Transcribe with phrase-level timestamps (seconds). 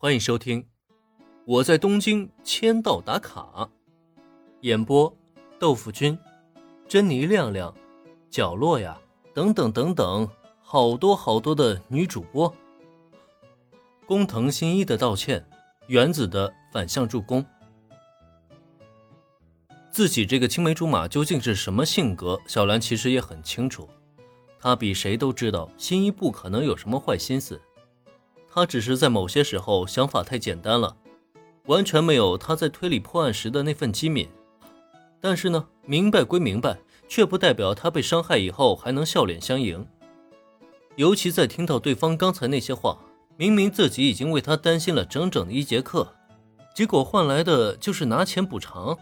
[0.00, 0.62] 欢迎收听
[1.44, 3.50] 《我在东京签到打卡》，
[4.60, 5.12] 演播：
[5.58, 6.16] 豆腐君、
[6.86, 7.74] 珍妮亮亮、
[8.30, 8.96] 角落呀，
[9.34, 10.28] 等等等等，
[10.62, 12.54] 好多好多的女主播。
[14.06, 15.44] 工藤新一的道歉，
[15.88, 17.44] 原子的反向助攻。
[19.90, 22.40] 自己这个青梅竹马究竟是什么性格？
[22.46, 23.88] 小兰其实也很清楚，
[24.60, 27.60] 她比谁都知道新一不可能有什么坏心思。
[28.50, 30.96] 他只是在某些时候想法太简单了，
[31.66, 34.28] 完全没有他在推理破案时的那份机敏。
[35.20, 36.78] 但是呢，明白归明白，
[37.08, 39.86] 却不代表他被伤害以后还能笑脸相迎。
[40.96, 42.98] 尤其在听到对方刚才那些话，
[43.36, 46.14] 明明自己已经为他担心了整整一节课，
[46.74, 48.96] 结果换来的就是拿钱补偿。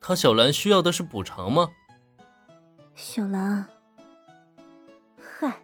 [0.00, 1.68] 他小兰需要的是补偿吗？
[2.94, 3.66] 小兰，
[5.38, 5.62] 嗨，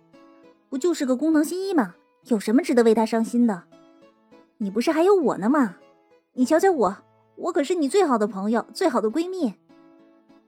[0.69, 1.95] 不就是个工藤新一吗？
[2.29, 3.65] 有什么值得为他伤心的？
[4.59, 5.77] 你不是还有我呢吗？
[6.33, 6.97] 你瞧瞧我，
[7.37, 9.55] 我可是你最好的朋友，最好的闺蜜。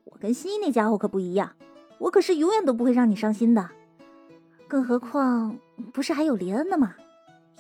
[0.05, 1.53] 我跟新一那家伙可不一样，
[1.99, 3.69] 我可是永远都不会让你伤心的。
[4.67, 5.57] 更何况，
[5.93, 6.95] 不是还有林恩呢吗？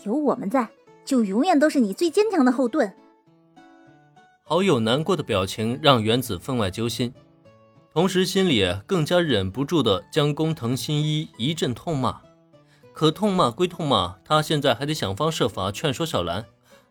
[0.05, 0.69] 有我们在，
[1.05, 2.93] 就永远都是你最坚强的后盾。
[4.43, 7.12] 好友难过的表情让原子分外揪心，
[7.93, 12.21] 同时心里更加忍不住的将工藤新一一阵痛骂。
[12.99, 16.47] 可痛骂归痛骂，他现在还得想方设法劝说小兰，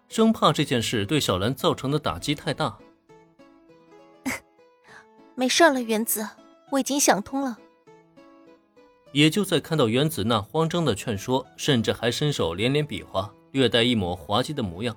[0.08, 2.78] 生怕这件事对小兰造成的打击太大。
[5.36, 6.26] 没事了，原子，
[6.72, 7.58] 我已经想通了。
[9.12, 14.96] 也就在看到原子那慌张的劝说，甚至还伸手连连比划，略带一抹滑稽的模样，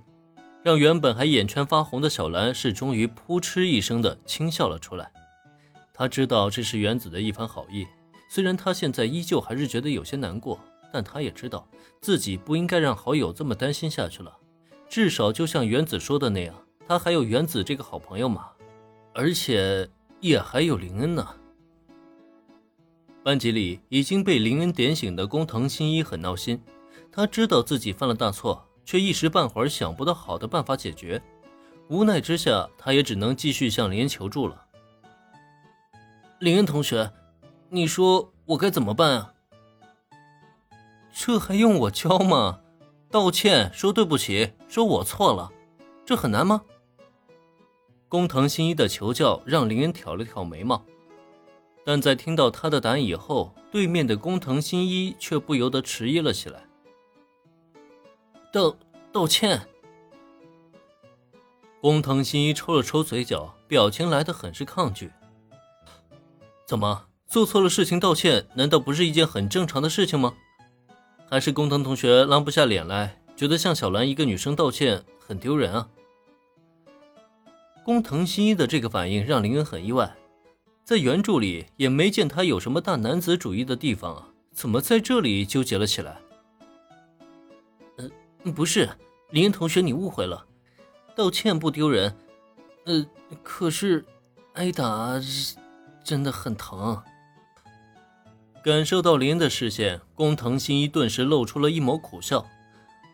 [0.62, 5.11] 让原本还眼圈发红的小兰是终于扑哧一声的轻笑了出来。
[5.92, 7.84] 他知道这是原子的一番好意，
[8.28, 10.61] 虽然他现在依旧还是觉得有些难过。
[10.92, 11.69] 但他也知道
[12.00, 14.36] 自己不应该让好友这么担心下去了，
[14.88, 16.55] 至少就像原子说的那样，
[16.86, 18.50] 他还有原子这个好朋友嘛，
[19.14, 19.88] 而且
[20.20, 21.27] 也还有林恩呢。
[23.23, 26.61] 班级里已经被林恩点醒的工藤新一很闹心，
[27.12, 31.22] 他知道自己犯了大错，却一时半会儿想不到好的办法解决，
[31.89, 34.64] 无奈之下，他也只能继续向林恩求助了。
[36.39, 37.12] 林恩同学，
[37.68, 39.34] 你说我该怎么办啊？
[41.23, 42.61] 这还用我教吗？
[43.11, 45.53] 道歉，说对不起，说我错了，
[46.07, 46.63] 这很难吗？
[48.08, 50.83] 工藤新一的求教让林恩挑了挑眉毛，
[51.85, 56.67] 但在听到他的答案以后，对面的工藤新一却不由得迟疑了起来。
[58.51, 58.75] 道
[59.13, 59.61] 道歉。
[61.83, 65.13] 工藤新一抽了抽嘴角，表情来得很是抗拒。
[66.67, 70.33] 怎么，做错了事情道歉，难道不是一件很正常的事情吗？
[71.30, 75.89] 还是工藤同学拉不下脸来，觉得向小兰一个女生道歉很丢人啊。
[77.85, 80.17] 工藤新一的这个反应让林恩很意外，
[80.83, 86.20] 在原著里也没见他有什么大男子主义的地方啊，怎么在这里纠结了起来？
[87.96, 88.11] 呃，
[88.52, 88.89] 不是，
[89.30, 90.45] 林恩同学你误会了，
[91.14, 92.13] 道歉不丢人，
[92.86, 93.07] 呃，
[93.45, 94.05] 可是
[94.55, 95.13] 挨打
[96.02, 97.01] 真的很疼。
[98.62, 102.46] 感受到林的视线，工藤新一顿时露出了一抹苦笑。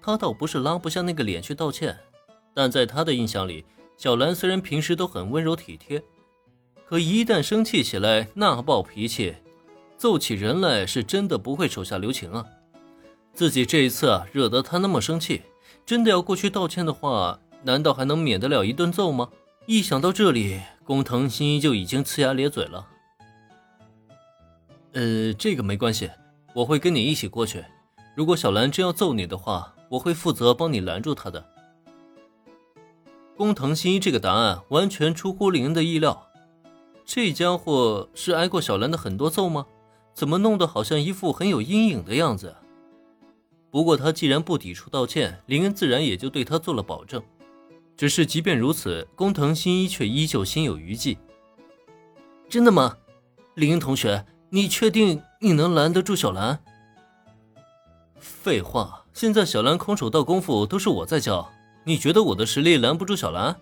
[0.03, 1.97] 他倒不是拉不下那个脸去道歉，
[2.53, 3.65] 但在他的印象里，
[3.97, 6.03] 小兰虽然平时都很温柔体贴，
[6.89, 9.37] 可一旦生气起来，那暴脾气，
[9.97, 12.45] 揍起人来是真的不会手下留情啊。
[13.33, 15.43] 自己这一次啊，惹得他那么生气，
[15.85, 19.29] 真的要过去道歉的话，难道还能免得了一顿揍吗？
[19.67, 22.89] 一想到这里，工藤新一就已经呲牙咧嘴了。
[24.97, 26.11] 呃，这个没关系，
[26.55, 27.63] 我会跟你一起过去。
[28.15, 31.45] 如果小兰真要揍你的话，我会负责帮你拦住她的。
[33.37, 36.27] 工藤新一这个答案完全出乎林恩的意料，
[37.05, 39.67] 这家伙是挨过小兰的很多揍吗？
[40.15, 42.57] 怎么弄得好像一副很有阴影的样子？
[43.71, 47.23] 不过他既然不抵触道歉，林恩自然也就对他做了保证。
[47.99, 51.19] 只是即便如此，工藤新一却依旧心有余悸。
[52.49, 52.97] 真的吗，
[53.57, 54.25] 林恩同学？
[54.49, 56.59] 你确定你能拦得住小兰？
[58.19, 61.51] 废话，现在小兰空手道功夫都是我在教，
[61.85, 63.55] 你觉得我的实力拦不住小兰？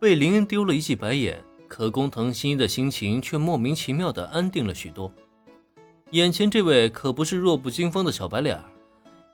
[0.00, 5.10] 被林恩丢了一记白眼，可工藤新一的心情却莫名其妙的安定了许多。
[6.10, 8.60] 眼前这位可不是弱不禁风的小白脸，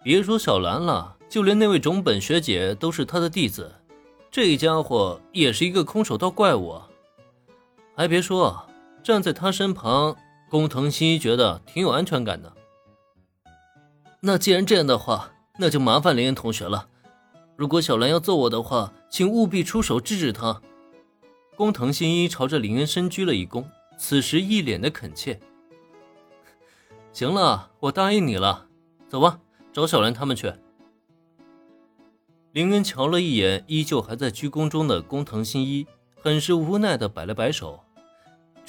[0.05, 3.75] 别说小兰了，就连那位种本学姐都是他的弟子，
[4.31, 6.79] 这家伙也是一个空手道怪物。
[7.97, 8.63] 还别说。
[9.09, 10.19] 站在他身旁，
[10.51, 12.53] 工藤新一觉得挺有安全感的。
[14.21, 16.89] 那既然这样的话，那就麻烦林恩同学了。
[17.57, 20.61] 如果小兰要揍我的话，请务必出手制止她。
[21.57, 23.65] 工藤新一朝着林恩深鞠了一躬，
[23.97, 25.41] 此时一脸的恳切。
[27.11, 28.67] 行了，我答应你了，
[29.09, 29.41] 走吧，
[29.73, 30.53] 找小兰他们去。
[32.53, 35.87] 林恩瞧了一眼依旧还在鞠躬中的工藤新一，
[36.23, 37.83] 很是无奈的摆了摆手。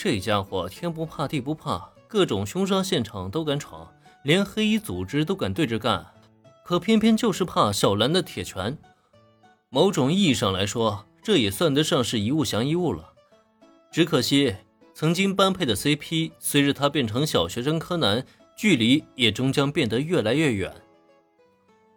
[0.01, 3.94] 这家伙天不怕地不怕，各种凶杀现场都敢闯，
[4.24, 6.06] 连黑衣组织都敢对着干。
[6.63, 8.78] 可偏偏就是怕小兰的铁拳，
[9.68, 13.10] 某种意义上来说，这也算得上是一物降一物了。
[13.92, 14.56] 只可惜，
[14.94, 18.25] 曾经般配的 CP，随着他变成小学生柯南，
[18.56, 20.74] 距离也终将变得越来越远。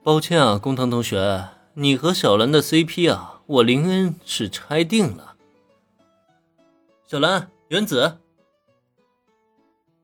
[0.02, 5.36] 抱歉啊，工藤同学，你和小兰的 CP 啊，我林恩是拆定了。
[7.06, 8.18] 小兰，原子。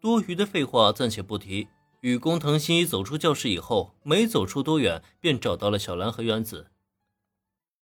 [0.00, 1.69] 多余的废话暂且不提。
[2.00, 6.69] 与工藤新一走出教室以后，没走出多远，便找到了小兰和原子。